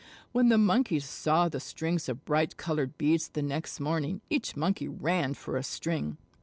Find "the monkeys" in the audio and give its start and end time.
0.49-1.05